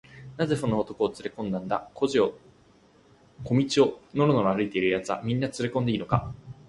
[0.37, 1.91] 「なぜその男をつれこんだんだ？
[1.93, 2.39] 小路を
[4.15, 6.33] のろのろ歩いているやつは、みんなつれこんでいいのか？」